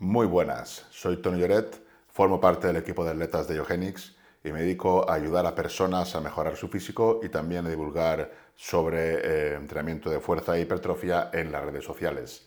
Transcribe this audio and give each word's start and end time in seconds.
Muy 0.00 0.28
buenas, 0.28 0.86
soy 0.90 1.16
Tony 1.16 1.40
Lloret, 1.40 1.82
formo 2.06 2.40
parte 2.40 2.68
del 2.68 2.76
equipo 2.76 3.04
de 3.04 3.10
atletas 3.10 3.48
de 3.48 3.56
Eugenics 3.56 4.14
y 4.44 4.52
me 4.52 4.60
dedico 4.60 5.10
a 5.10 5.14
ayudar 5.14 5.44
a 5.44 5.56
personas 5.56 6.14
a 6.14 6.20
mejorar 6.20 6.54
su 6.54 6.68
físico 6.68 7.18
y 7.20 7.30
también 7.30 7.66
a 7.66 7.68
divulgar 7.68 8.30
sobre 8.54 9.14
eh, 9.14 9.54
entrenamiento 9.56 10.08
de 10.08 10.20
fuerza 10.20 10.56
e 10.56 10.60
hipertrofia 10.60 11.30
en 11.32 11.50
las 11.50 11.64
redes 11.64 11.84
sociales. 11.84 12.46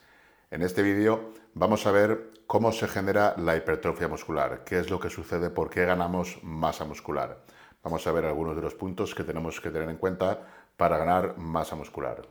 En 0.50 0.62
este 0.62 0.82
vídeo 0.82 1.34
vamos 1.54 1.86
a 1.86 1.92
ver 1.92 2.32
cómo 2.48 2.72
se 2.72 2.88
genera 2.88 3.36
la 3.38 3.58
hipertrofia 3.58 4.08
muscular, 4.08 4.64
qué 4.64 4.80
es 4.80 4.90
lo 4.90 5.02
que 5.02 5.10
sucede, 5.10 5.50
por 5.50 5.70
qué 5.70 5.84
ganamos 5.84 6.40
masa 6.44 6.86
muscular. 6.86 7.44
Vamos 7.84 8.08
a 8.08 8.14
ver 8.14 8.24
algunos 8.24 8.56
de 8.56 8.62
los 8.62 8.76
puntos 8.76 9.14
que 9.14 9.26
tenemos 9.26 9.60
que 9.60 9.72
tener 9.72 9.90
en 9.90 9.98
cuenta 9.98 10.40
para 10.78 10.98
ganar 10.98 11.38
masa 11.38 11.76
muscular 11.76 12.22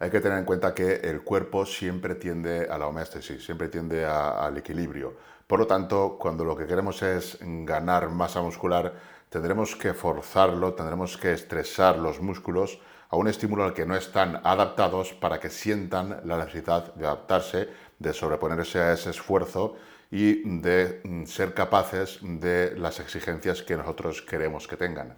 hay 0.00 0.10
que 0.10 0.20
tener 0.20 0.38
en 0.38 0.46
cuenta 0.46 0.74
que 0.74 0.94
el 0.94 1.20
cuerpo 1.20 1.66
siempre 1.66 2.14
tiende 2.14 2.66
a 2.70 2.78
la 2.78 2.86
homeostasis, 2.86 3.44
siempre 3.44 3.68
tiende 3.68 4.06
al 4.06 4.56
equilibrio. 4.56 5.14
Por 5.46 5.58
lo 5.58 5.66
tanto, 5.66 6.16
cuando 6.18 6.42
lo 6.42 6.56
que 6.56 6.66
queremos 6.66 7.02
es 7.02 7.36
ganar 7.40 8.08
masa 8.08 8.40
muscular, 8.40 8.94
tendremos 9.28 9.76
que 9.76 9.92
forzarlo, 9.92 10.72
tendremos 10.72 11.18
que 11.18 11.34
estresar 11.34 11.98
los 11.98 12.18
músculos 12.22 12.80
a 13.10 13.16
un 13.16 13.28
estímulo 13.28 13.64
al 13.64 13.74
que 13.74 13.84
no 13.84 13.94
están 13.94 14.40
adaptados 14.42 15.12
para 15.12 15.38
que 15.38 15.50
sientan 15.50 16.22
la 16.24 16.38
necesidad 16.38 16.94
de 16.94 17.06
adaptarse, 17.06 17.68
de 17.98 18.14
sobreponerse 18.14 18.78
a 18.78 18.94
ese 18.94 19.10
esfuerzo 19.10 19.76
y 20.10 20.60
de 20.60 21.02
mm, 21.04 21.24
ser 21.26 21.52
capaces 21.52 22.20
de 22.22 22.74
las 22.78 23.00
exigencias 23.00 23.62
que 23.62 23.76
nosotros 23.76 24.22
queremos 24.22 24.66
que 24.66 24.78
tengan. 24.78 25.14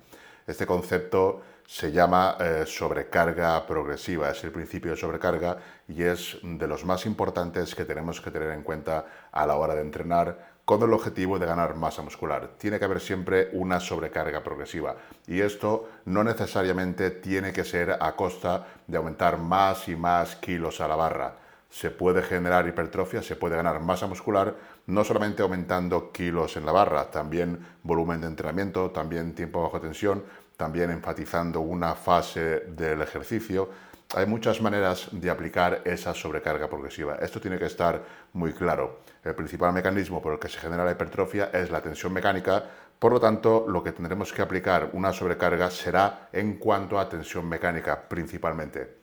Este 0.47 0.67
concepto 0.67 1.43
se 1.67 1.93
llama 1.93 2.37
eh, 2.41 2.65
sobrecarga 2.67 3.67
progresiva, 3.67 4.31
es 4.31 4.43
el 4.45 4.51
principio 4.51 4.91
de 4.91 4.97
sobrecarga 4.97 5.57
y 5.89 6.03
es 6.03 6.39
de 6.43 6.67
los 6.67 6.85
más 6.85 7.07
importantes 7.07 7.75
que 7.75 7.85
tenemos 7.85 8.21
que 8.21 8.31
tener 8.31 8.51
en 8.51 8.63
cuenta 8.63 9.07
a 9.31 9.47
la 9.47 9.57
hora 9.57 9.75
de 9.75 9.81
entrenar 9.81 10.53
con 10.65 10.83
el 10.83 10.93
objetivo 10.93 11.39
de 11.39 11.47
ganar 11.47 11.75
masa 11.75 12.03
muscular. 12.03 12.51
Tiene 12.59 12.79
que 12.79 12.85
haber 12.85 13.01
siempre 13.01 13.51
una 13.53 13.81
sobrecarga 13.81 14.43
progresiva 14.43 14.97
y 15.27 15.41
esto 15.41 15.89
no 16.05 16.23
necesariamente 16.25 17.11
tiene 17.11 17.53
que 17.53 17.65
ser 17.65 17.97
a 18.01 18.13
costa 18.17 18.67
de 18.87 18.97
aumentar 18.97 19.39
más 19.39 19.89
y 19.89 19.97
más 19.97 20.37
kilos 20.37 20.81
a 20.81 20.89
la 20.89 20.97
barra. 20.97 21.37
Se 21.73 21.91
puede 21.91 22.23
generar 22.23 22.69
hipertrofia, 22.69 23.23
se 23.23 23.35
puede 23.35 23.57
ganar 23.57 23.81
masa 23.81 24.07
muscular, 24.07 24.55
no 24.89 25.05
solamente 25.05 25.43
aumentando 25.43 26.13
kilos 26.13 26.59
en 26.59 26.67
la 26.67 26.73
barra, 26.73 27.11
también 27.11 27.67
volumen 27.83 28.21
de 28.21 28.27
entrenamiento, 28.27 28.91
también 28.91 29.35
tiempo 29.35 29.63
bajo 29.63 29.81
tensión, 29.81 30.23
también 30.59 30.91
enfatizando 30.91 31.63
una 31.63 31.95
fase 31.95 32.67
del 32.69 33.01
ejercicio. 33.01 33.71
Hay 34.15 34.27
muchas 34.27 34.61
maneras 34.61 35.09
de 35.13 35.31
aplicar 35.31 35.81
esa 35.87 36.13
sobrecarga 36.13 36.69
progresiva. 36.69 37.15
Esto 37.15 37.41
tiene 37.41 37.59
que 37.59 37.65
estar 37.65 38.03
muy 38.35 38.53
claro. 38.53 39.01
El 39.25 39.35
principal 39.35 39.73
mecanismo 39.73 40.21
por 40.21 40.35
el 40.35 40.39
que 40.39 40.51
se 40.51 40.59
genera 40.59 40.85
la 40.85 40.93
hipertrofia 40.93 41.49
es 41.55 41.71
la 41.71 41.81
tensión 41.81 42.13
mecánica, 42.13 42.65
por 42.99 43.13
lo 43.13 43.19
tanto, 43.19 43.65
lo 43.67 43.83
que 43.83 43.93
tendremos 43.93 44.31
que 44.31 44.43
aplicar 44.43 44.91
una 44.93 45.11
sobrecarga 45.15 45.71
será 45.71 46.29
en 46.33 46.59
cuanto 46.59 46.99
a 46.99 47.09
tensión 47.09 47.49
mecánica 47.49 47.99
principalmente. 48.09 48.99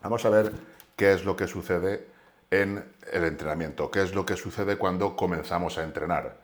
Vamos 0.00 0.24
a 0.24 0.30
ver 0.30 0.52
qué 0.96 1.12
es 1.12 1.24
lo 1.24 1.36
que 1.36 1.46
sucede 1.46 2.08
en 2.50 2.84
el 3.12 3.24
entrenamiento, 3.24 3.90
qué 3.90 4.02
es 4.02 4.14
lo 4.14 4.24
que 4.24 4.36
sucede 4.36 4.76
cuando 4.76 5.16
comenzamos 5.16 5.78
a 5.78 5.82
entrenar. 5.82 6.38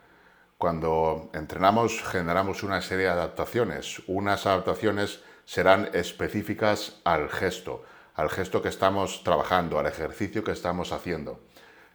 Cuando 0.59 1.31
entrenamos 1.33 2.03
generamos 2.03 2.63
una 2.63 2.83
serie 2.83 3.07
de 3.07 3.13
adaptaciones. 3.13 4.03
Unas 4.07 4.45
adaptaciones 4.47 5.21
serán 5.47 5.89
específicas 5.95 7.01
al 7.05 7.31
gesto, 7.31 7.83
al 8.15 8.29
gesto 8.29 8.61
que 8.61 8.69
estamos 8.69 9.25
trabajando, 9.25 9.79
al 9.79 9.87
ejercicio 9.87 10.45
que 10.45 10.53
estamos 10.53 10.93
haciendo. 10.93 11.41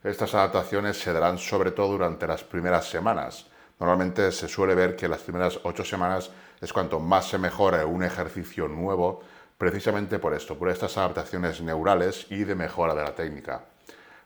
Estas 0.04 0.34
adaptaciones 0.34 1.00
se 1.00 1.14
darán 1.14 1.38
sobre 1.38 1.72
todo 1.72 1.94
durante 1.94 2.28
las 2.28 2.44
primeras 2.44 2.90
semanas. 2.90 3.48
Normalmente 3.80 4.32
se 4.32 4.48
suele 4.48 4.76
ver 4.76 4.96
que 4.96 5.08
las 5.08 5.22
primeras 5.22 5.60
ocho 5.64 5.84
semanas 5.84 6.32
es 6.62 6.72
cuanto 6.72 7.00
más 7.00 7.28
se 7.28 7.38
mejora 7.38 7.86
un 7.86 8.04
ejercicio 8.04 8.68
nuevo, 8.68 9.22
precisamente 9.58 10.20
por 10.20 10.34
esto, 10.34 10.58
por 10.58 10.70
estas 10.70 10.98
adaptaciones 10.98 11.62
neurales 11.62 12.28
y 12.30 12.44
de 12.44 12.56
mejora 12.56 12.96
de 12.96 13.04
la 13.04 13.16
técnica. 13.16 13.66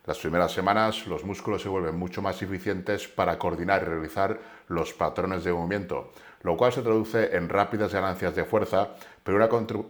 Las 0.05 0.17
primeras 0.17 0.51
semanas 0.51 1.05
los 1.05 1.23
músculos 1.23 1.61
se 1.61 1.69
vuelven 1.69 1.95
mucho 1.95 2.21
más 2.21 2.41
eficientes 2.41 3.07
para 3.07 3.37
coordinar 3.37 3.83
y 3.83 3.85
realizar 3.85 4.39
los 4.67 4.93
patrones 4.93 5.43
de 5.43 5.53
movimiento, 5.53 6.11
lo 6.41 6.57
cual 6.57 6.73
se 6.73 6.81
traduce 6.81 7.35
en 7.35 7.47
rápidas 7.47 7.93
ganancias 7.93 8.33
de 8.33 8.45
fuerza, 8.45 8.89
pero, 9.23 9.37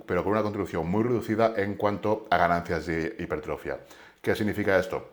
pero 0.06 0.24
con 0.24 0.34
una 0.34 0.44
contribución 0.44 0.90
muy 0.90 1.04
reducida 1.04 1.54
en 1.56 1.76
cuanto 1.76 2.28
a 2.30 2.38
ganancias 2.38 2.88
de 2.88 3.16
hipertrofia. 3.20 3.80
¿Qué 4.22 4.36
significa 4.36 4.78
esto? 4.78 5.10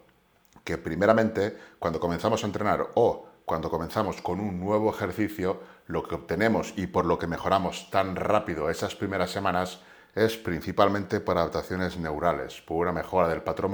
Que 0.65 0.79
primeramente, 0.79 1.57
cuando 1.79 2.01
comenzamos 2.01 2.43
a 2.43 2.47
entrenar 2.47 2.89
o 2.95 3.29
cuando 3.45 3.71
comenzamos 3.71 4.21
con 4.21 4.41
un 4.41 4.59
nuevo 4.59 4.91
ejercicio, 4.91 5.61
lo 5.87 6.03
que 6.03 6.17
obtenemos 6.17 6.75
y 6.77 6.89
por 6.89 7.05
lo 7.05 7.17
que 7.17 7.29
mejoramos 7.29 7.91
tan 7.93 8.17
rápido 8.17 8.69
esas 8.71 8.97
primeras 8.97 9.31
semanas 9.31 9.83
es 10.17 10.37
principalmente 10.39 11.21
por 11.21 11.37
adaptaciones 11.37 11.99
neurales, 11.99 12.63
por 12.63 12.79
una 12.79 12.93
mejora 12.93 13.29
del 13.29 13.43
patrón 13.43 13.71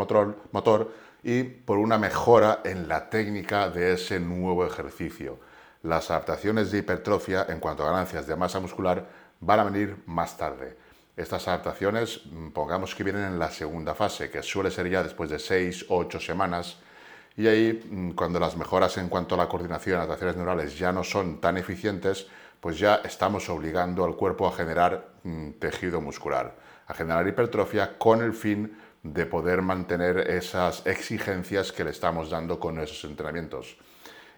motor, 0.50 0.92
y 1.22 1.44
por 1.44 1.78
una 1.78 1.98
mejora 1.98 2.60
en 2.64 2.88
la 2.88 3.08
técnica 3.08 3.70
de 3.70 3.92
ese 3.92 4.18
nuevo 4.18 4.66
ejercicio. 4.66 5.38
Las 5.84 6.10
adaptaciones 6.10 6.72
de 6.72 6.78
hipertrofia 6.78 7.46
en 7.48 7.60
cuanto 7.60 7.84
a 7.84 7.92
ganancias 7.92 8.26
de 8.26 8.34
masa 8.34 8.58
muscular 8.58 9.06
van 9.38 9.60
a 9.60 9.64
venir 9.64 10.02
más 10.06 10.36
tarde. 10.36 10.76
Estas 11.16 11.46
adaptaciones, 11.46 12.22
mm, 12.26 12.48
pongamos 12.48 12.94
que 12.96 13.04
vienen 13.04 13.22
en 13.22 13.38
la 13.38 13.50
segunda 13.50 13.94
fase, 13.94 14.28
que 14.28 14.42
suele 14.42 14.72
ser 14.72 14.90
ya 14.90 15.04
después 15.04 15.30
de 15.30 15.38
6 15.38 15.86
o 15.90 15.98
8 15.98 16.18
semanas, 16.18 16.78
y 17.36 17.46
ahí, 17.46 17.88
mm, 17.88 18.10
cuando 18.12 18.40
las 18.40 18.56
mejoras 18.56 18.98
en 18.98 19.08
cuanto 19.08 19.36
a 19.36 19.38
la 19.38 19.48
coordinación 19.48 19.96
adaptaciones 19.96 20.36
neurales 20.36 20.76
ya 20.76 20.92
no 20.92 21.04
son 21.04 21.40
tan 21.40 21.56
eficientes, 21.56 22.26
pues 22.62 22.78
ya 22.78 23.00
estamos 23.04 23.48
obligando 23.48 24.04
al 24.04 24.14
cuerpo 24.14 24.46
a 24.46 24.52
generar 24.52 25.14
mm, 25.24 25.54
tejido 25.58 26.00
muscular, 26.00 26.54
a 26.86 26.94
generar 26.94 27.26
hipertrofia 27.26 27.98
con 27.98 28.22
el 28.22 28.32
fin 28.34 28.78
de 29.02 29.26
poder 29.26 29.62
mantener 29.62 30.30
esas 30.30 30.86
exigencias 30.86 31.72
que 31.72 31.82
le 31.82 31.90
estamos 31.90 32.30
dando 32.30 32.60
con 32.60 32.78
esos 32.78 33.02
entrenamientos. 33.02 33.76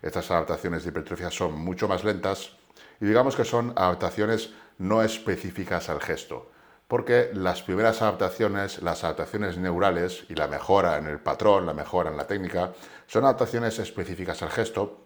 Estas 0.01 0.31
adaptaciones 0.31 0.85
de 0.85 0.89
hipertrofia 0.89 1.31
son 1.31 1.53
mucho 1.53 1.87
más 1.87 2.03
lentas 2.03 2.53
y 2.99 3.05
digamos 3.05 3.37
que 3.37 3.45
son 3.45 3.75
adaptaciones 3.77 4.55
no 4.79 5.03
específicas 5.03 5.91
al 5.91 6.01
gesto, 6.01 6.51
porque 6.89 7.29
las 7.35 7.61
primeras 7.61 8.01
adaptaciones, 8.01 8.81
las 8.81 9.05
adaptaciones 9.05 9.59
neurales 9.59 10.25
y 10.31 10.35
la 10.35 10.49
mejora 10.49 10.97
en 10.97 11.09
el 11.09 11.21
patrón, 11.21 11.67
la 11.67 11.75
mejora 11.75 12.11
en 12.11 12.17
la 12.17 12.27
técnica, 12.27 12.73
son 13.07 13.25
adaptaciones 13.25 13.79
específicas 13.79 14.43
al 14.43 14.49
gesto 14.49 15.04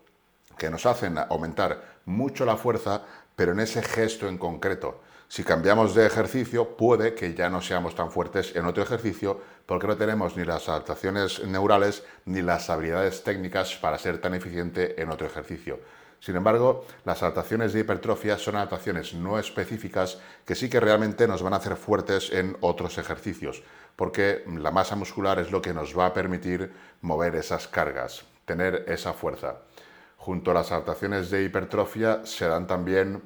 que 0.59 0.71
nos 0.71 0.85
hacen 0.85 1.17
aumentar 1.19 1.99
mucho 2.05 2.45
la 2.45 2.57
fuerza, 2.57 3.03
pero 3.37 3.53
en 3.53 3.61
ese 3.61 3.83
gesto 3.83 4.29
en 4.29 4.37
concreto. 4.37 5.01
Si 5.29 5.45
cambiamos 5.45 5.95
de 5.95 6.07
ejercicio, 6.07 6.77
puede 6.77 7.15
que 7.15 7.35
ya 7.35 7.51
no 7.51 7.61
seamos 7.61 7.95
tan 7.95 8.11
fuertes 8.11 8.57
en 8.57 8.65
otro 8.65 8.83
ejercicio 8.83 9.39
porque 9.67 9.87
no 9.87 9.97
tenemos 9.97 10.37
ni 10.37 10.45
las 10.45 10.71
adaptaciones 10.71 11.45
neurales 11.45 12.03
ni 12.25 12.41
las 12.41 12.71
habilidades 12.71 13.23
técnicas 13.23 13.75
para 13.75 13.99
ser 13.99 14.23
tan 14.23 14.35
eficiente 14.35 15.01
en 15.01 15.11
otro 15.11 15.27
ejercicio. 15.27 15.81
Sin 16.21 16.35
embargo, 16.35 16.87
las 17.05 17.23
adaptaciones 17.23 17.73
de 17.73 17.81
hipertrofia 17.81 18.39
son 18.39 18.57
adaptaciones 18.57 19.15
no 19.15 19.39
específicas 19.39 20.19
que 20.45 20.55
sí 20.55 20.69
que 20.69 20.81
realmente 20.81 21.29
nos 21.29 21.43
van 21.43 21.53
a 21.53 21.57
hacer 21.57 21.77
fuertes 21.77 22.33
en 22.33 22.57
otros 22.61 22.99
ejercicios, 22.99 23.63
porque 23.97 24.45
la 24.47 24.71
masa 24.71 24.97
muscular 24.97 25.39
es 25.39 25.53
lo 25.53 25.63
que 25.63 25.75
nos 25.75 25.97
va 25.97 26.07
a 26.07 26.15
permitir 26.15 26.73
mover 27.03 27.37
esas 27.37 27.69
cargas, 27.69 28.25
tener 28.47 28.85
esa 28.89 29.13
fuerza. 29.13 29.59
Junto 30.19 30.51
a 30.51 30.55
las 30.55 30.73
adaptaciones 30.73 31.31
de 31.31 31.45
hipertrofia 31.45 32.27
se 32.27 32.47
dan 32.47 32.67
también 32.67 33.23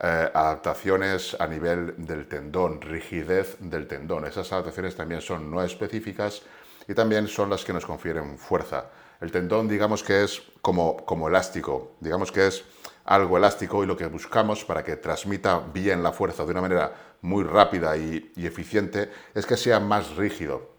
eh, 0.00 0.30
adaptaciones 0.34 1.36
a 1.38 1.46
nivel 1.46 1.94
del 1.96 2.26
tendón, 2.26 2.80
rigidez 2.80 3.56
del 3.60 3.86
tendón. 3.86 4.26
Esas 4.26 4.52
adaptaciones 4.52 4.96
también 4.96 5.20
son 5.20 5.48
no 5.48 5.62
específicas 5.62 6.42
y 6.88 6.94
también 6.94 7.28
son 7.28 7.48
las 7.48 7.64
que 7.64 7.72
nos 7.72 7.86
confieren 7.86 8.36
fuerza. 8.38 8.86
El 9.20 9.30
tendón 9.30 9.68
digamos 9.68 10.02
que 10.02 10.24
es 10.24 10.42
como, 10.60 10.96
como 11.06 11.28
elástico, 11.28 11.92
digamos 12.00 12.32
que 12.32 12.48
es 12.48 12.64
algo 13.04 13.36
elástico 13.36 13.84
y 13.84 13.86
lo 13.86 13.96
que 13.96 14.06
buscamos 14.06 14.64
para 14.64 14.82
que 14.82 14.96
transmita 14.96 15.60
bien 15.72 16.02
la 16.02 16.10
fuerza 16.10 16.44
de 16.44 16.50
una 16.50 16.60
manera 16.60 16.92
muy 17.20 17.44
rápida 17.44 17.96
y, 17.96 18.32
y 18.34 18.46
eficiente 18.46 19.10
es 19.34 19.46
que 19.46 19.56
sea 19.56 19.78
más 19.78 20.16
rígido. 20.16 20.72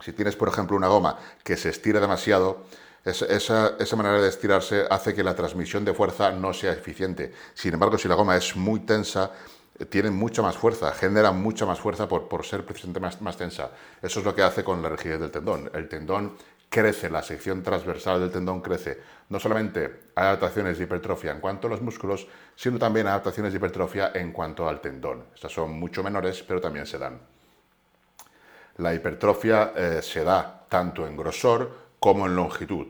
Si 0.00 0.12
tienes, 0.12 0.36
por 0.36 0.48
ejemplo, 0.48 0.76
una 0.76 0.88
goma 0.88 1.18
que 1.42 1.56
se 1.56 1.70
estira 1.70 1.98
demasiado, 1.98 2.64
esa, 3.10 3.96
manera 3.96 4.20
de 4.20 4.28
estirarse 4.28 4.86
hace 4.90 5.14
que 5.14 5.22
la 5.22 5.34
transmisión 5.34 5.84
de 5.84 5.94
fuerza 5.94 6.30
no 6.30 6.52
sea 6.52 6.72
eficiente. 6.72 7.32
Sin 7.54 7.74
embargo, 7.74 7.96
si 7.98 8.08
la 8.08 8.14
goma 8.14 8.36
es 8.36 8.56
muy 8.56 8.80
tensa, 8.80 9.30
eh, 9.78 9.84
tiene 9.84 10.10
mucha 10.10 10.42
más 10.42 10.56
fuerza, 10.56 10.92
genera 10.92 11.32
mucha 11.32 11.64
más 11.64 11.80
fuerza 11.80 12.08
por, 12.08 12.44
ser 12.44 12.64
precisamente 12.64 13.00
más, 13.00 13.20
más, 13.20 13.36
tensa. 13.36 13.70
Eso 14.02 14.20
es 14.20 14.26
lo 14.26 14.34
que 14.34 14.42
hace 14.42 14.64
con 14.64 14.82
la 14.82 14.88
rigidez 14.88 15.20
del 15.20 15.30
tendón. 15.30 15.70
El 15.74 15.88
tendón 15.88 16.34
crece, 16.68 17.08
la 17.08 17.22
sección 17.22 17.62
transversal 17.62 18.20
del 18.20 18.30
tendón 18.30 18.60
crece. 18.60 18.98
No 19.30 19.40
solamente 19.40 20.10
hay 20.14 20.26
adaptaciones 20.26 20.78
de 20.78 20.84
hipertrofia 20.84 21.32
en 21.32 21.40
cuanto 21.40 21.66
a 21.66 21.70
los 21.70 21.80
músculos, 21.80 22.26
sino 22.54 22.78
también 22.78 23.06
adaptaciones 23.06 23.52
de 23.52 23.58
hipertrofia 23.58 24.12
en 24.14 24.32
cuanto 24.32 24.68
al 24.68 24.80
tendón. 24.80 25.26
Estas 25.34 25.52
son 25.52 25.72
mucho 25.78 26.02
menores, 26.02 26.42
pero 26.42 26.60
también 26.60 26.86
se 26.86 26.98
dan. 26.98 27.20
La 28.78 28.94
hipertrofia 28.94 29.72
eh, 29.74 30.00
se 30.02 30.22
da 30.22 30.66
tanto 30.68 31.06
en 31.06 31.16
grosor 31.16 31.87
como 32.00 32.26
en 32.26 32.36
longitud. 32.36 32.86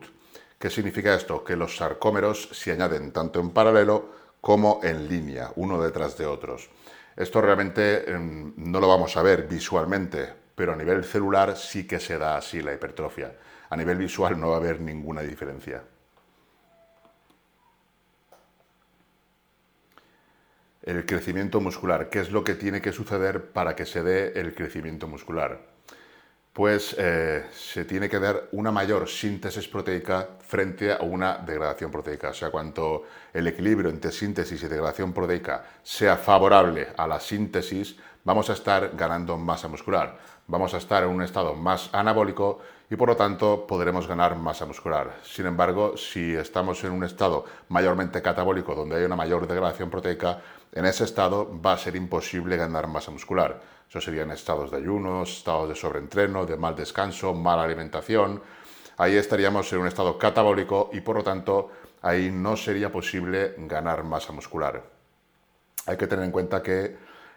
¿Qué 0.58 0.70
significa 0.70 1.14
esto? 1.14 1.44
Que 1.44 1.56
los 1.56 1.76
sarcómeros 1.76 2.48
se 2.52 2.72
añaden 2.72 3.12
tanto 3.12 3.40
en 3.40 3.50
paralelo 3.50 4.10
como 4.40 4.80
en 4.82 5.08
línea, 5.08 5.52
uno 5.56 5.80
detrás 5.80 6.18
de 6.18 6.26
otros. 6.26 6.68
Esto 7.16 7.40
realmente 7.40 8.10
em, 8.10 8.52
no 8.56 8.80
lo 8.80 8.88
vamos 8.88 9.16
a 9.16 9.22
ver 9.22 9.46
visualmente, 9.48 10.32
pero 10.54 10.72
a 10.72 10.76
nivel 10.76 11.04
celular 11.04 11.56
sí 11.56 11.86
que 11.86 12.00
se 12.00 12.18
da 12.18 12.36
así 12.36 12.60
la 12.60 12.72
hipertrofia. 12.72 13.36
A 13.70 13.76
nivel 13.76 13.98
visual 13.98 14.38
no 14.38 14.50
va 14.50 14.56
a 14.56 14.58
haber 14.58 14.80
ninguna 14.80 15.22
diferencia. 15.22 15.82
El 20.82 21.04
crecimiento 21.04 21.60
muscular. 21.60 22.08
¿Qué 22.08 22.20
es 22.20 22.30
lo 22.30 22.42
que 22.44 22.54
tiene 22.54 22.80
que 22.80 22.92
suceder 22.92 23.52
para 23.52 23.76
que 23.76 23.84
se 23.84 24.02
dé 24.02 24.40
el 24.40 24.54
crecimiento 24.54 25.06
muscular? 25.06 25.77
Pues 26.58 26.96
eh, 26.98 27.46
se 27.52 27.84
tiene 27.84 28.08
que 28.08 28.18
dar 28.18 28.48
una 28.50 28.72
mayor 28.72 29.08
síntesis 29.08 29.68
proteica 29.68 30.30
frente 30.40 30.92
a 30.92 30.98
una 31.02 31.38
degradación 31.38 31.92
proteica. 31.92 32.30
O 32.30 32.34
sea, 32.34 32.50
cuanto 32.50 33.04
el 33.32 33.46
equilibrio 33.46 33.90
entre 33.90 34.10
síntesis 34.10 34.60
y 34.60 34.66
degradación 34.66 35.12
proteica 35.12 35.62
sea 35.84 36.16
favorable 36.16 36.88
a 36.96 37.06
la 37.06 37.20
síntesis, 37.20 37.94
vamos 38.24 38.50
a 38.50 38.54
estar 38.54 38.90
ganando 38.96 39.38
masa 39.38 39.68
muscular. 39.68 40.18
Vamos 40.48 40.74
a 40.74 40.78
estar 40.78 41.04
en 41.04 41.10
un 41.10 41.22
estado 41.22 41.54
más 41.54 41.90
anabólico 41.92 42.58
y 42.90 42.96
por 42.96 43.10
lo 43.10 43.16
tanto 43.16 43.64
podremos 43.64 44.08
ganar 44.08 44.34
masa 44.34 44.66
muscular. 44.66 45.18
Sin 45.22 45.46
embargo, 45.46 45.96
si 45.96 46.34
estamos 46.34 46.82
en 46.82 46.90
un 46.90 47.04
estado 47.04 47.44
mayormente 47.68 48.20
catabólico 48.20 48.74
donde 48.74 48.96
hay 48.96 49.04
una 49.04 49.14
mayor 49.14 49.46
degradación 49.46 49.90
proteica, 49.90 50.40
en 50.72 50.86
ese 50.86 51.04
estado 51.04 51.48
va 51.64 51.74
a 51.74 51.78
ser 51.78 51.94
imposible 51.94 52.56
ganar 52.56 52.88
masa 52.88 53.12
muscular. 53.12 53.77
Eso 53.88 54.00
serían 54.00 54.30
estados 54.30 54.70
de 54.70 54.76
ayuno, 54.76 55.22
estados 55.22 55.68
de 55.68 55.74
sobreentreno, 55.74 56.44
de 56.44 56.56
mal 56.56 56.76
descanso, 56.76 57.32
mala 57.32 57.64
alimentación. 57.64 58.42
Ahí 58.98 59.16
estaríamos 59.16 59.72
en 59.72 59.80
un 59.80 59.86
estado 59.86 60.18
catabólico 60.18 60.90
y 60.92 61.00
por 61.00 61.16
lo 61.16 61.24
tanto 61.24 61.70
ahí 62.02 62.30
no 62.30 62.56
sería 62.56 62.92
posible 62.92 63.54
ganar 63.56 64.04
masa 64.04 64.32
muscular. 64.32 64.82
Hay 65.86 65.96
que 65.96 66.06
tener 66.06 66.26
en 66.26 66.32
cuenta 66.32 66.62
que 66.62 66.96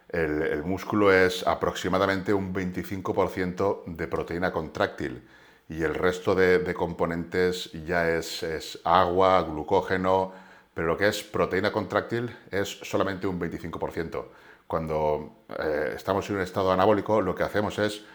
el, 0.09 0.63
músculo 0.63 1.13
es 1.13 1.48
aproximadamente 1.48 2.33
un 2.33 2.53
25% 2.53 3.86
de 3.86 4.07
proteína 4.07 4.51
contráctil 4.51 5.25
y 5.69 5.83
el 5.83 5.95
resto 5.95 6.36
de, 6.36 6.74
componentes 6.74 7.71
ya 7.86 8.09
es, 8.09 8.44
es 8.44 8.80
agua, 8.83 9.42
glucógeno, 9.44 10.33
pero 10.74 10.88
lo 10.88 10.98
que 10.98 11.07
es 11.07 11.24
proteína 11.24 11.71
contráctil 11.71 12.36
es 12.51 12.68
solamente 12.81 13.25
un 13.25 13.39
25%. 13.39 14.25
Cuando 14.71 15.44
eh, 15.59 15.95
estamos 15.97 16.29
en 16.29 16.38
un 16.38 16.44
estado 16.44 16.71
anabólico, 16.71 17.19
lo 17.19 17.35
que 17.35 17.44
hacemos 17.44 17.77
es 17.77 18.06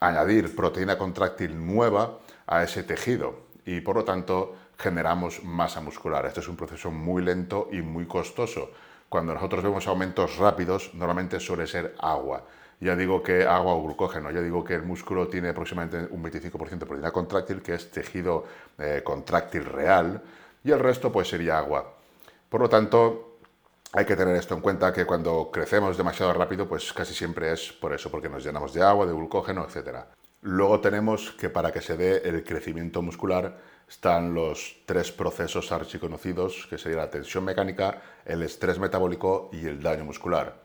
añadir 0.00 0.56
proteína 0.56 0.96
contráctil 0.96 1.54
nueva 1.66 2.20
a 2.46 2.62
ese 2.62 2.84
tejido 2.84 3.40
y 3.66 3.82
por 3.82 3.96
lo 3.96 4.04
tanto 4.04 4.56
generamos 4.78 5.44
masa 5.44 5.82
muscular. 5.82 6.24
Este 6.24 6.40
es 6.40 6.48
un 6.48 6.56
proceso 6.56 6.90
muy 6.90 7.22
lento 7.22 7.68
y 7.70 7.82
muy 7.82 8.06
costoso. 8.06 8.70
Cuando 9.10 9.34
nosotros 9.34 9.62
vemos 9.62 9.86
aumentos 9.88 10.38
rápidos, 10.38 10.94
normalmente 10.94 11.38
suele 11.38 11.66
ser 11.66 11.94
agua. 11.98 12.44
Ya 12.80 12.96
digo 12.96 13.22
que 13.22 13.44
agua 13.44 13.74
o 13.74 13.82
glucógeno, 13.82 14.30
ya 14.30 14.40
digo 14.40 14.64
que 14.64 14.72
el 14.72 14.84
músculo 14.84 15.28
tiene 15.28 15.50
aproximadamente 15.50 16.14
un 16.14 16.24
25% 16.24 16.78
de 16.78 16.86
proteína 16.86 17.10
contráctil, 17.10 17.60
que 17.60 17.74
es 17.74 17.90
tejido 17.90 18.46
eh, 18.78 19.02
contráctil 19.04 19.66
real, 19.66 20.22
y 20.64 20.70
el 20.70 20.78
resto 20.80 21.12
pues 21.12 21.28
sería 21.28 21.58
agua. 21.58 21.92
Por 22.48 22.62
lo 22.62 22.70
tanto, 22.70 23.35
hay 23.96 24.04
que 24.04 24.14
tener 24.14 24.36
esto 24.36 24.54
en 24.54 24.60
cuenta 24.60 24.92
que 24.92 25.06
cuando 25.06 25.50
crecemos 25.50 25.96
demasiado 25.96 26.34
rápido, 26.34 26.68
pues 26.68 26.92
casi 26.92 27.14
siempre 27.14 27.50
es 27.50 27.72
por 27.72 27.94
eso, 27.94 28.10
porque 28.10 28.28
nos 28.28 28.44
llenamos 28.44 28.74
de 28.74 28.82
agua, 28.82 29.06
de 29.06 29.14
glucógeno, 29.14 29.66
etc. 29.66 30.00
Luego 30.42 30.80
tenemos 30.80 31.30
que 31.32 31.48
para 31.48 31.72
que 31.72 31.80
se 31.80 31.96
dé 31.96 32.28
el 32.28 32.44
crecimiento 32.44 33.00
muscular 33.00 33.56
están 33.88 34.34
los 34.34 34.82
tres 34.84 35.12
procesos 35.12 35.72
archiconocidos, 35.72 36.66
que 36.68 36.76
sería 36.76 36.98
la 36.98 37.10
tensión 37.10 37.44
mecánica, 37.44 38.02
el 38.26 38.42
estrés 38.42 38.78
metabólico 38.78 39.48
y 39.50 39.66
el 39.66 39.82
daño 39.82 40.04
muscular. 40.04 40.60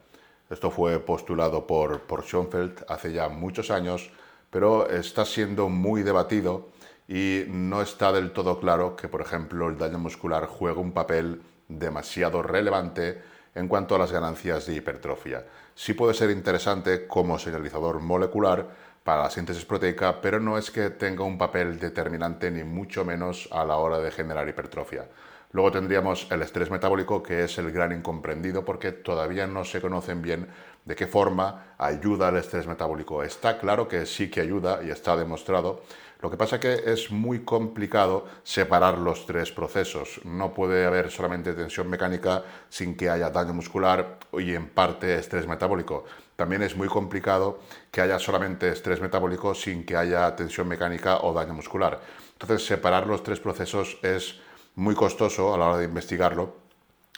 Esto 0.49 0.69
fue 0.69 0.99
postulado 0.99 1.65
por, 1.65 2.01
por 2.01 2.23
Schoenfeld 2.23 2.83
hace 2.89 3.13
ya 3.13 3.29
muchos 3.29 3.71
años, 3.71 4.11
pero 4.49 4.89
está 4.89 5.23
siendo 5.23 5.69
muy 5.69 6.03
debatido 6.03 6.67
y 7.07 7.45
no 7.47 7.81
está 7.81 8.11
del 8.11 8.33
todo 8.33 8.59
claro 8.59 8.97
que, 8.97 9.07
por 9.07 9.21
ejemplo, 9.21 9.69
el 9.69 9.77
daño 9.77 9.99
muscular 9.99 10.47
juega 10.47 10.81
un 10.81 10.91
papel 10.91 11.41
demasiado 11.79 12.41
relevante 12.41 13.21
en 13.55 13.67
cuanto 13.67 13.95
a 13.95 13.99
las 13.99 14.11
ganancias 14.11 14.65
de 14.65 14.75
hipertrofia. 14.75 15.45
Sí 15.75 15.93
puede 15.93 16.13
ser 16.13 16.29
interesante 16.31 17.07
como 17.07 17.39
señalizador 17.39 17.99
molecular 17.99 18.67
para 19.03 19.23
la 19.23 19.29
síntesis 19.29 19.65
proteica, 19.65 20.21
pero 20.21 20.39
no 20.39 20.57
es 20.57 20.69
que 20.69 20.91
tenga 20.91 21.23
un 21.23 21.37
papel 21.37 21.79
determinante 21.79 22.51
ni 22.51 22.63
mucho 22.63 23.03
menos 23.03 23.49
a 23.51 23.65
la 23.65 23.77
hora 23.77 23.99
de 23.99 24.11
generar 24.11 24.47
hipertrofia. 24.47 25.07
Luego 25.53 25.71
tendríamos 25.71 26.27
el 26.31 26.43
estrés 26.43 26.71
metabólico, 26.71 27.21
que 27.21 27.43
es 27.43 27.57
el 27.57 27.71
gran 27.71 27.91
incomprendido 27.91 28.63
porque 28.63 28.93
todavía 28.93 29.47
no 29.47 29.65
se 29.65 29.81
conocen 29.81 30.21
bien 30.21 30.47
de 30.85 30.95
qué 30.95 31.07
forma 31.07 31.73
ayuda 31.77 32.29
el 32.29 32.37
estrés 32.37 32.67
metabólico. 32.67 33.21
Está 33.21 33.57
claro 33.57 33.87
que 33.87 34.05
sí 34.05 34.29
que 34.29 34.41
ayuda 34.41 34.81
y 34.81 34.91
está 34.91 35.17
demostrado, 35.17 35.83
lo 36.21 36.29
que 36.29 36.37
pasa 36.37 36.57
es 36.57 36.61
que 36.61 36.91
es 36.91 37.09
muy 37.09 37.39
complicado 37.39 38.27
separar 38.43 38.99
los 38.99 39.25
tres 39.25 39.51
procesos. 39.51 40.21
No 40.23 40.53
puede 40.53 40.85
haber 40.85 41.09
solamente 41.09 41.53
tensión 41.53 41.89
mecánica 41.89 42.43
sin 42.69 42.95
que 42.95 43.09
haya 43.09 43.31
daño 43.31 43.55
muscular 43.55 44.19
y 44.33 44.53
en 44.53 44.69
parte 44.69 45.15
estrés 45.15 45.47
metabólico. 45.47 46.05
También 46.35 46.61
es 46.61 46.75
muy 46.75 46.87
complicado 46.87 47.59
que 47.89 48.01
haya 48.01 48.19
solamente 48.19 48.69
estrés 48.69 49.01
metabólico 49.01 49.55
sin 49.55 49.83
que 49.83 49.97
haya 49.97 50.35
tensión 50.35 50.67
mecánica 50.67 51.17
o 51.21 51.33
daño 51.33 51.55
muscular. 51.55 51.99
Entonces, 52.33 52.67
separar 52.67 53.07
los 53.07 53.23
tres 53.23 53.39
procesos 53.39 53.97
es 54.03 54.39
muy 54.75 54.93
costoso 54.93 55.53
a 55.53 55.57
la 55.57 55.67
hora 55.67 55.77
de 55.77 55.85
investigarlo. 55.85 56.55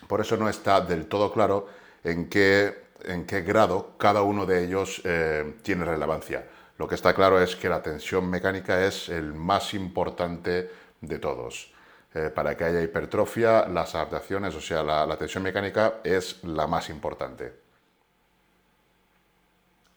Por 0.08 0.22
eso 0.22 0.38
no 0.38 0.48
está 0.48 0.80
del 0.80 1.08
todo 1.08 1.32
claro 1.34 1.68
en 2.06 2.30
qué, 2.30 2.86
en 3.04 3.26
qué 3.26 3.42
grado 3.42 3.96
cada 3.98 4.22
uno 4.22 4.46
de 4.46 4.64
ellos 4.64 5.02
eh, 5.04 5.56
tiene 5.62 5.84
relevancia. 5.84 6.46
Lo 6.78 6.88
que 6.88 6.96
está 6.96 7.14
claro 7.14 7.40
es 7.40 7.56
que 7.56 7.70
la 7.70 7.82
tensión 7.82 8.30
mecánica 8.30 8.84
es 8.84 9.10
el 9.10 9.34
más 9.34 9.74
importante 9.74 10.72
de 11.02 11.20
todos. 11.20 11.72
Eh, 12.16 12.30
para 12.30 12.56
que 12.56 12.64
haya 12.64 12.82
hipertrofia, 12.82 13.68
las 13.68 13.96
adaptaciones, 13.96 14.54
o 14.56 14.62
sea, 14.62 14.84
la, 14.84 15.18
tensión 15.18 15.44
mecánica 15.44 15.96
es 16.04 16.44
la 16.44 16.68
más 16.68 16.90
importante. 16.90 17.54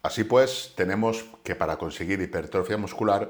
Así 0.02 0.24
pues, 0.24 0.72
tenemos 0.74 1.24
que 1.42 1.54
para 1.54 1.76
conseguir 1.76 2.20
hipertrofia 2.20 2.76
muscular 2.78 3.28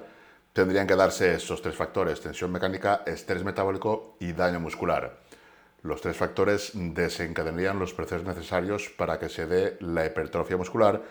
tendrían 0.53 0.87
que 0.87 0.97
darse 0.97 1.35
estos 1.35 1.61
tres 1.63 1.75
factores, 1.75 2.21
tensión 2.21 2.53
mecánica, 2.53 3.03
estrés 3.07 3.45
metabólico 3.45 4.17
y 4.21 4.33
daño 4.33 4.61
muscular. 4.61 5.19
Los 5.83 6.00
tres 6.00 6.17
factores 6.17 6.71
desencadenarían 6.75 7.79
los 7.79 7.93
procesos 7.93 8.26
necesarios 8.26 8.88
para 8.88 9.19
que 9.19 9.29
se 9.29 9.47
dé 9.47 9.76
la 9.81 10.07
hipertrofia 10.07 10.57
muscular 10.57 11.03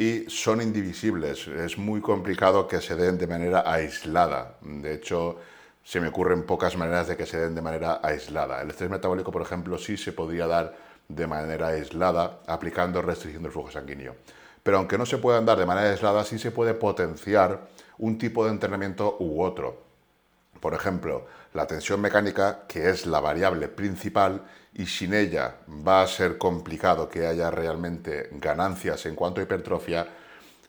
y 0.00 0.24
son 0.30 0.62
indivisibles. 0.62 1.46
Es 1.46 1.76
muy 1.76 2.00
complicado 2.00 2.66
que 2.66 2.80
se 2.80 2.96
den 2.96 3.18
de 3.18 3.26
manera 3.26 3.70
aislada. 3.70 4.56
De 4.62 4.94
hecho, 4.94 5.36
se 5.84 6.00
me 6.00 6.08
ocurren 6.08 6.44
pocas 6.44 6.74
maneras 6.74 7.08
de 7.08 7.18
que 7.18 7.26
se 7.26 7.38
den 7.38 7.54
de 7.54 7.60
manera 7.60 8.00
aislada. 8.02 8.62
El 8.62 8.70
estrés 8.70 8.88
metabólico, 8.88 9.30
por 9.30 9.42
ejemplo, 9.42 9.76
sí 9.76 9.98
se 9.98 10.12
podría 10.12 10.46
dar 10.46 10.74
de 11.06 11.26
manera 11.26 11.66
aislada 11.66 12.40
aplicando 12.46 13.02
restricción 13.02 13.42
del 13.42 13.52
flujo 13.52 13.70
sanguíneo. 13.70 14.16
Pero 14.62 14.78
aunque 14.78 14.96
no 14.96 15.04
se 15.04 15.18
puedan 15.18 15.44
dar 15.44 15.58
de 15.58 15.66
manera 15.66 15.90
aislada, 15.90 16.24
sí 16.24 16.38
se 16.38 16.50
puede 16.50 16.72
potenciar 16.72 17.68
un 17.98 18.16
tipo 18.16 18.46
de 18.46 18.52
entrenamiento 18.52 19.18
u 19.20 19.42
otro. 19.42 19.82
Por 20.60 20.72
ejemplo, 20.72 21.26
la 21.52 21.66
tensión 21.66 22.00
mecánica, 22.00 22.62
que 22.68 22.88
es 22.88 23.04
la 23.04 23.20
variable 23.20 23.68
principal, 23.68 24.44
y 24.74 24.86
sin 24.86 25.14
ella 25.14 25.56
va 25.68 26.02
a 26.02 26.06
ser 26.06 26.38
complicado 26.38 27.08
que 27.08 27.26
haya 27.26 27.50
realmente 27.50 28.28
ganancias 28.32 29.06
en 29.06 29.14
cuanto 29.14 29.40
a 29.40 29.44
hipertrofia, 29.44 30.06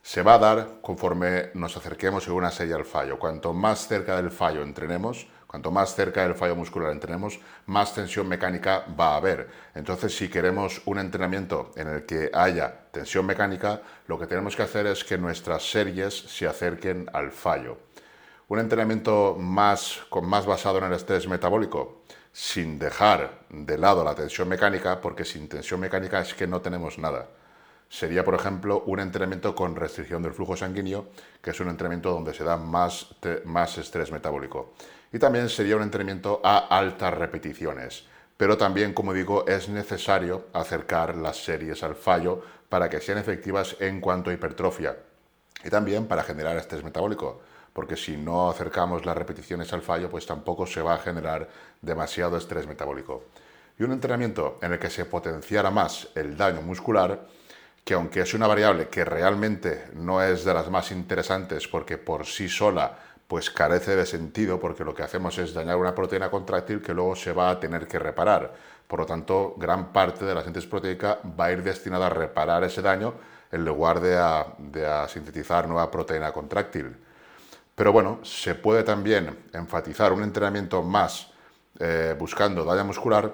se 0.01 0.23
va 0.23 0.35
a 0.35 0.39
dar 0.39 0.81
conforme 0.81 1.51
nos 1.53 1.77
acerquemos 1.77 2.27
en 2.27 2.33
una 2.33 2.49
serie 2.49 2.73
al 2.73 2.85
fallo. 2.85 3.19
Cuanto 3.19 3.53
más 3.53 3.87
cerca 3.87 4.15
del 4.15 4.31
fallo 4.31 4.63
entrenemos, 4.63 5.27
cuanto 5.45 5.69
más 5.69 5.93
cerca 5.93 6.23
del 6.23 6.33
fallo 6.33 6.55
muscular 6.55 6.91
entrenemos, 6.91 7.39
más 7.67 7.93
tensión 7.93 8.27
mecánica 8.27 8.85
va 8.99 9.13
a 9.13 9.17
haber. 9.17 9.49
Entonces, 9.75 10.15
si 10.15 10.27
queremos 10.29 10.81
un 10.85 10.97
entrenamiento 10.97 11.71
en 11.75 11.87
el 11.87 12.05
que 12.05 12.31
haya 12.33 12.73
tensión 12.91 13.25
mecánica, 13.25 13.81
lo 14.07 14.17
que 14.17 14.27
tenemos 14.27 14.55
que 14.55 14.63
hacer 14.63 14.87
es 14.87 15.03
que 15.03 15.17
nuestras 15.17 15.69
series 15.69 16.15
se 16.15 16.47
acerquen 16.47 17.07
al 17.13 17.31
fallo 17.31 17.77
un 18.51 18.59
entrenamiento 18.59 19.37
más, 19.39 20.01
más 20.23 20.45
basado 20.45 20.77
en 20.79 20.83
el 20.83 20.91
estrés 20.91 21.25
metabólico, 21.25 22.00
sin 22.31 22.79
dejar 22.79 23.39
de 23.49 23.77
lado 23.77 24.03
la 24.03 24.15
tensión 24.15 24.47
mecánica, 24.47 25.01
porque 25.01 25.25
sin 25.25 25.47
tensión 25.47 25.79
mecánica 25.79 26.21
es 26.21 26.33
que 26.33 26.47
no 26.47 26.61
tenemos 26.61 26.97
nada. 26.97 27.27
Sería, 27.89 28.23
por 28.23 28.35
ejemplo, 28.35 28.83
un 28.85 29.01
entrenamiento 29.01 29.53
con 29.53 29.75
restricción 29.75 30.23
del 30.23 30.33
flujo 30.33 30.55
sanguíneo, 30.55 31.09
que 31.41 31.51
es 31.51 31.59
un 31.59 31.67
entrenamiento 31.67 32.11
donde 32.11 32.33
se 32.33 32.45
da 32.45 32.55
más, 32.55 33.07
más 33.43 33.77
estrés 33.77 34.11
metabólico. 34.11 34.73
Y 35.11 35.19
también 35.19 35.49
sería 35.49 35.75
un 35.75 35.83
entrenamiento 35.83 36.39
a 36.43 36.57
altas 36.77 37.13
repeticiones. 37.13 38.05
Pero 38.37 38.57
también, 38.57 38.93
como 38.93 39.13
digo, 39.13 39.45
es 39.45 39.67
necesario 39.67 40.47
acercar 40.53 41.17
las 41.17 41.43
series 41.43 41.83
al 41.83 41.95
fallo 41.95 42.41
para 42.69 42.89
que 42.89 43.01
sean 43.01 43.17
efectivas 43.17 43.75
en 43.79 43.99
cuanto 43.99 44.29
a 44.29 44.33
hipertrofia 44.33 44.95
y 45.63 45.69
también 45.69 46.07
para 46.07 46.23
generar 46.23 46.57
estrés 46.57 46.83
metabólico 46.83 47.41
porque 47.73 47.95
si 47.95 48.17
no 48.17 48.49
acercamos 48.49 49.05
las 49.05 49.17
repeticiones 49.17 49.71
al 49.73 49.81
fallo, 49.81 50.09
pues 50.09 50.25
tampoco 50.25 50.65
se 50.65 50.81
va 50.81 50.95
a 50.95 50.99
generar 50.99 51.49
demasiado 51.81 52.37
estrés 52.37 52.67
metabólico. 52.67 53.25
Y 53.79 53.83
un 53.83 53.91
entrenamiento 53.93 54.59
en 54.61 54.73
el 54.73 54.79
que 54.79 54.89
se 54.89 55.05
potenciara 55.05 55.71
más 55.71 56.09
el 56.15 56.37
daño 56.37 56.61
muscular, 56.61 57.27
que 57.83 57.93
aunque 57.93 58.21
es 58.21 58.33
una 58.33 58.47
variable 58.47 58.89
que 58.89 59.05
realmente 59.05 59.87
no 59.93 60.21
es 60.21 60.45
de 60.45 60.53
las 60.53 60.69
más 60.69 60.91
interesantes 60.91 61.67
porque 61.67 61.97
por 61.97 62.25
sí 62.25 62.47
sola 62.47 62.97
pues 63.27 63.49
carece 63.49 63.95
de 63.95 64.05
sentido 64.05 64.59
porque 64.59 64.83
lo 64.83 64.93
que 64.93 65.03
hacemos 65.03 65.37
es 65.37 65.53
dañar 65.53 65.77
una 65.77 65.95
proteína 65.95 66.29
contráctil 66.29 66.81
que 66.81 66.93
luego 66.93 67.15
se 67.15 67.31
va 67.31 67.49
a 67.49 67.59
tener 67.61 67.87
que 67.87 67.97
reparar. 67.97 68.53
Por 68.87 68.99
lo 68.99 69.05
tanto, 69.05 69.55
gran 69.57 69.93
parte 69.93 70.25
de 70.25 70.35
la 70.35 70.43
síntesis 70.43 70.69
proteica 70.69 71.19
va 71.39 71.45
a 71.45 71.51
ir 71.53 71.63
destinada 71.63 72.07
a 72.07 72.09
reparar 72.09 72.65
ese 72.65 72.81
daño 72.81 73.13
en 73.49 73.63
lugar 73.63 74.01
de 74.01 74.17
a, 74.17 75.07
sintetizar 75.07 75.65
nueva 75.65 75.89
proteína 75.89 76.33
contráctil. 76.33 76.97
Pero 77.75 77.91
bueno, 77.91 78.19
se 78.23 78.55
puede 78.55 78.83
también 78.83 79.45
enfatizar 79.53 80.13
un 80.13 80.23
entrenamiento 80.23 80.83
más 80.83 81.31
eh, 81.79 82.15
buscando 82.17 82.63
daño 82.63 82.85
muscular, 82.85 83.33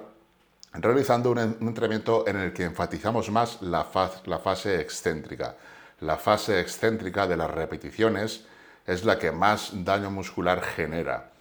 realizando 0.72 1.32
un, 1.32 1.38
entrenamiento 1.38 2.26
en 2.26 2.36
el 2.36 2.52
que 2.52 2.64
enfatizamos 2.64 3.30
más 3.30 3.60
la, 3.62 3.84
fase 3.84 4.80
excéntrica. 4.80 5.56
La 6.00 6.16
fase 6.16 6.60
excéntrica 6.60 7.26
de 7.26 7.36
las 7.36 7.50
repeticiones 7.50 8.44
es 8.86 9.04
la 9.04 9.18
que 9.18 9.32
más 9.32 9.84
daño 9.84 10.10
muscular 10.10 10.62
genera. 10.62 11.32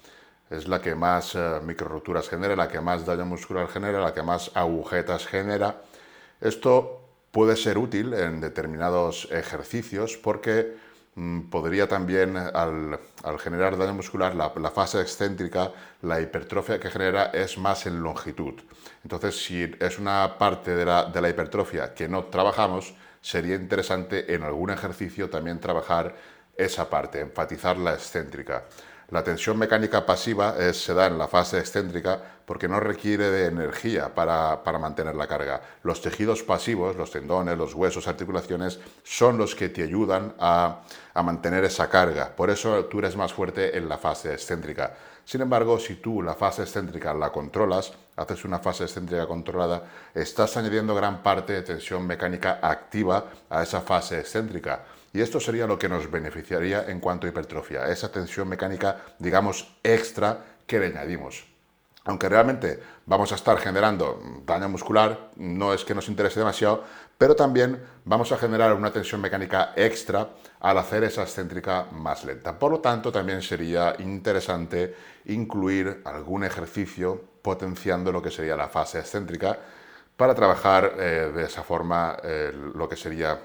Es 0.49 0.67
la 0.67 0.81
que 0.81 0.95
más 0.95 1.37
microrupturas 1.63 2.27
genera, 2.29 2.55
la 2.55 2.67
que 2.67 2.81
más 2.81 3.05
daño 3.05 3.25
muscular 3.25 3.67
genera, 3.67 4.01
la 4.01 4.13
que 4.13 4.23
más 4.23 4.51
agujetas 4.55 5.27
genera. 5.27 5.81
Esto 6.41 7.01
puede 7.31 7.55
ser 7.55 7.77
útil 7.77 8.13
en 8.13 8.41
determinados 8.41 9.27
ejercicios 9.31 10.17
porque 10.17 10.75
podría 11.49 11.87
también, 11.87 12.37
al, 12.37 12.99
generar 13.39 13.77
daño 13.77 13.93
muscular, 13.93 14.35
la, 14.35 14.71
fase 14.71 15.01
excéntrica, 15.01 15.71
la 16.01 16.21
hipertrofia 16.21 16.79
que 16.79 16.91
genera 16.91 17.31
es 17.33 17.57
más 17.57 17.87
en 17.87 18.01
longitud. 18.03 18.53
Entonces, 19.03 19.43
si 19.43 19.63
es 19.79 19.97
una 19.97 20.37
parte 20.37 20.75
de 20.75 20.85
la, 20.85 21.05
de 21.05 21.21
la 21.21 21.29
hipertrofia 21.29 21.93
que 21.93 22.07
no 22.07 22.25
trabajamos, 22.25 22.93
sería 23.21 23.55
interesante 23.55 24.33
en 24.33 24.43
algún 24.43 24.69
ejercicio 24.69 25.29
también 25.29 25.59
trabajar 25.59 26.15
esa 26.55 26.89
parte, 26.89 27.19
enfatizar 27.19 27.77
la 27.77 27.93
excéntrica. 27.93 28.65
La 29.09 29.23
tensión 29.23 29.57
mecánica 29.57 30.05
pasiva 30.05 30.55
se 30.73 30.93
da 30.93 31.07
en 31.07 31.17
la 31.17 31.29
fase 31.29 31.59
excéntrica 31.59 32.21
porque 32.45 32.67
no 32.67 32.81
requiere 32.81 33.29
de 33.29 33.45
energía 33.45 34.13
para, 34.13 34.61
mantener 34.79 35.15
la 35.15 35.27
carga. 35.27 35.61
Los 35.83 36.01
tejidos 36.01 36.43
pasivos, 36.43 36.97
los 36.97 37.11
tendones, 37.11 37.57
los 37.57 37.73
huesos, 37.73 38.07
articulaciones, 38.07 38.79
son 39.03 39.37
los 39.37 39.55
que 39.55 39.69
te 39.69 39.83
ayudan 39.83 40.33
a, 40.39 40.81
a 41.13 41.23
mantener 41.23 41.63
esa 41.63 41.89
carga. 41.89 42.35
Por 42.35 42.49
eso 42.49 42.85
tú 42.85 42.99
eres 42.99 43.15
más 43.15 43.31
fuerte 43.31 43.77
en 43.77 43.87
la 43.87 43.97
fase 43.97 44.33
excéntrica. 44.33 44.93
Sin 45.27 45.41
embargo, 45.41 45.77
si 45.77 45.95
tú 45.95 46.21
la 46.21 46.35
fase 46.35 46.61
excéntrica 46.61 47.13
la 47.13 47.33
controlas, 47.33 47.91
haces 48.15 48.45
una 48.45 48.59
fase 48.59 48.85
excéntrica 48.85 49.27
controlada, 49.27 49.83
estás 50.13 50.55
añadiendo 50.55 50.95
gran 50.95 51.21
parte 51.21 51.51
de 51.51 51.63
tensión 51.63 52.07
mecánica 52.07 52.59
activa 52.61 53.25
a 53.49 53.61
esa 53.61 53.81
fase 53.81 54.21
excéntrica. 54.21 54.85
Y 55.11 55.19
esto 55.19 55.41
sería 55.41 55.67
lo 55.67 55.77
que 55.77 55.89
nos 55.89 56.09
beneficiaría 56.09 56.85
en 56.87 57.01
cuanto 57.01 57.27
a 57.27 57.29
hipertrofia, 57.29 57.89
esa 57.89 58.09
tensión 58.09 58.47
mecánica, 58.47 59.01
digamos, 59.19 59.75
extra 59.83 60.45
que 60.65 60.79
le 60.79 60.85
añadimos. 60.85 61.43
Aunque 62.05 62.29
realmente 62.29 62.81
vamos 63.05 63.33
a 63.33 63.35
estar 63.35 63.57
generando 63.57 64.23
daño 64.45 64.69
muscular, 64.69 65.31
no 65.35 65.73
es 65.73 65.83
que 65.83 65.93
nos 65.93 66.07
interese 66.07 66.39
demasiado, 66.39 66.85
pero 67.17 67.35
también 67.35 67.81
vamos 68.05 68.31
a 68.31 68.37
generar 68.37 68.73
una 68.73 68.91
tensión 68.91 69.21
mecánica 69.21 69.73
extra 69.75 70.29
al 70.59 70.77
hacer 70.77 71.03
esa 71.03 71.23
excéntrica 71.23 71.87
más 71.91 72.23
lenta. 72.23 72.57
Por 72.57 72.71
lo 72.71 72.79
tanto, 72.79 73.11
también 73.11 73.41
sería 73.41 73.95
interesante 73.99 74.95
incluir 75.25 76.01
algún 76.05 76.43
ejercicio 76.43 77.21
potenciando 77.41 78.11
lo 78.11 78.21
que 78.21 78.31
sería 78.31 78.55
la 78.55 78.67
fase 78.67 78.99
excéntrica 78.99 79.57
para 80.15 80.35
trabajar 80.35 80.93
eh, 80.97 81.31
de 81.33 81.43
esa 81.43 81.63
forma 81.63 82.17
eh, 82.23 82.51
lo 82.73 82.89
que 82.89 82.95
sería 82.95 83.39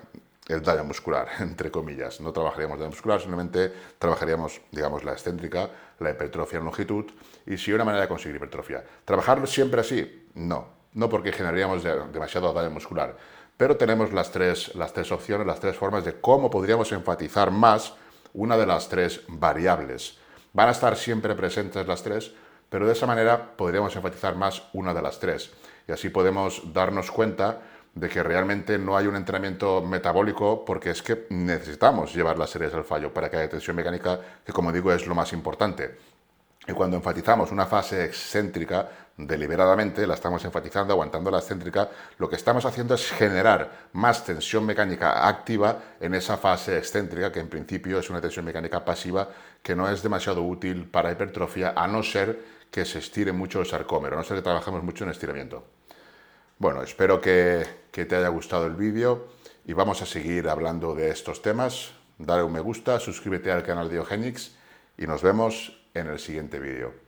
el 0.49 0.63
daño 0.63 0.85
muscular, 0.85 1.29
entre 1.41 1.71
comillas. 1.71 2.21
No 2.21 2.33
trabajaríamos 2.33 2.79
daño 2.79 2.91
muscular, 2.91 3.21
simplemente 3.21 3.73
trabajaríamos, 3.99 4.61
digamos, 4.71 5.05
la 5.05 5.13
excéntrica, 5.13 5.71
la 5.99 6.11
hipertrofia 6.11 6.59
en 6.59 6.65
longitud, 6.65 7.07
y 7.47 7.57
si 7.57 7.73
una 7.73 7.85
manera 7.85 8.03
de 8.03 8.09
conseguir 8.09 8.37
hipertrofia. 8.37 8.85
¿Trabajarlo 9.05 9.47
siempre 9.47 9.81
así? 9.81 10.27
No, 10.35 10.67
no 10.95 11.09
porque 11.09 11.33
generaríamos 11.33 11.83
demasiado 11.83 12.53
daño 12.53 12.71
muscular, 12.71 13.17
pero 13.63 13.77
tenemos 13.77 14.13
las 14.13 14.33
tres, 14.33 14.75
las 14.75 14.93
tres 14.93 15.13
opciones, 15.13 15.47
las 15.47 15.61
tres 15.61 15.77
formas 15.77 16.05
de 16.05 16.21
cómo 16.21 16.51
podríamos 16.51 16.91
enfatizar 16.91 17.53
más 17.53 17.95
una 18.35 18.57
de 18.57 18.67
las 18.67 18.89
tres 18.89 19.21
variables. 19.29 20.19
Van 20.53 20.67
a 20.67 20.73
estar 20.73 20.97
siempre 20.97 21.37
presentes 21.37 21.87
las 21.87 22.03
tres, 22.03 22.33
pero 22.69 22.89
de 22.89 22.93
esa 22.95 23.07
manera 23.07 23.57
podríamos 23.57 23.95
enfatizar 23.95 24.35
más 24.35 24.65
una 24.73 24.93
de 24.93 25.01
las 25.01 25.21
tres. 25.21 25.53
Y 25.87 25.93
así 25.93 26.09
podemos 26.09 26.73
darnos 26.73 27.13
cuenta 27.13 27.61
de 27.95 28.09
que 28.09 28.25
realmente 28.25 28.79
no 28.79 28.97
hay 28.97 29.07
un 29.07 29.15
entrenamiento 29.15 29.81
metabólico 29.81 30.65
porque 30.65 30.91
es 30.91 31.01
que 31.01 31.29
necesitamos 31.31 32.13
llevar 32.13 32.41
las 32.41 32.51
series 32.51 32.75
al 32.75 32.83
fallo 32.83 33.15
para 33.15 33.31
que 33.31 33.37
haya 33.37 33.49
tensión 33.49 33.77
mecánica, 33.77 34.19
que 34.45 34.53
como 34.53 34.73
digo 34.73 34.93
es 34.93 35.07
lo 35.07 35.15
más 35.15 35.33
importante. 35.33 35.99
Y 36.67 36.73
cuando 36.73 36.97
enfatizamos 36.97 37.53
una 37.53 37.67
fase 37.67 38.07
excéntrica, 38.07 38.89
deliberadamente 39.17 40.07
la 40.07 40.15
estamos 40.15 40.45
enfatizando, 40.45 40.93
aguantando 40.95 41.31
la 41.31 41.39
excéntrica, 41.39 41.91
lo 42.19 42.29
que 42.29 42.37
estamos 42.37 42.65
haciendo 42.65 42.95
es 42.95 43.11
generar 43.11 43.89
más 43.93 44.25
tensión 44.25 44.65
mecánica 44.65 45.29
activa 45.29 45.79
en 46.01 46.15
esa 46.15 46.37
fase 46.37 46.79
excéntrica, 46.79 47.31
que 47.31 47.41
en 47.41 47.49
principio 47.49 47.99
es 47.99 48.11
una 48.11 48.21
tensión 48.21 48.45
mecánica 48.45 48.85
pasiva 48.85 49.29
que 49.63 49.77
no 49.77 49.89
es 49.89 50.03
demasiado 50.03 50.43
útil 50.43 50.87
para 50.87 51.13
hipertrofia, 51.13 51.75
a 51.77 51.87
no 51.87 52.03
ser 52.03 52.63
que 52.71 52.85
se 52.85 52.99
estire 52.99 53.33
mucho 53.33 53.61
el 53.61 53.67
sarcómero, 53.67 54.17
a 54.17 54.19
no 54.19 54.25
ser 54.25 54.39
que 54.39 54.43
trabajemos 54.43 54.83
mucho 54.83 55.05
en 55.05 55.11
estiramiento. 55.11 55.65
Bueno, 56.59 56.83
espero 56.83 57.21
que, 57.21 57.67
te 57.91 58.17
haya 58.17 58.29
gustado 58.29 58.67
el 58.67 58.77
vídeo 58.77 59.29
y 59.67 59.73
vamos 59.73 60.01
a 60.01 60.07
seguir 60.07 60.49
hablando 60.49 60.95
de 60.95 61.11
estos 61.11 61.43
temas. 61.43 61.93
Dale 62.19 62.45
un 62.45 62.53
me 62.53 62.61
gusta, 62.61 63.01
suscríbete 63.01 63.51
al 63.51 63.63
canal 63.63 63.89
de 63.89 63.97
Eugenix 63.97 64.57
y 64.97 65.07
nos 65.07 65.23
vemos 65.23 65.77
en 65.93 66.07
el 66.07 66.19
siguiente 66.19 66.61
vídeo. 66.61 67.02